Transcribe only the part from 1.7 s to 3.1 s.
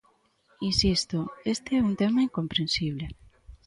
é un tema incomprensible.